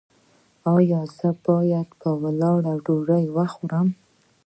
ایا 0.75 1.01
زه 1.17 1.29
باید 1.45 1.89
په 2.01 2.09
ولاړه 2.21 2.73
ډوډۍ 2.85 3.25
وخورم؟ 3.35 3.87